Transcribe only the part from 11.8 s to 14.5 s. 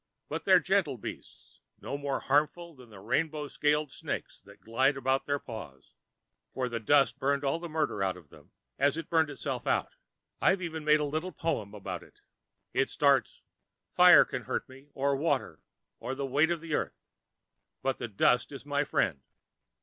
that. It starts, 'Fire can